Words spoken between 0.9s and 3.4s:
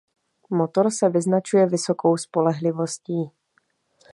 se vyznačuje vysokou spolehlivostí.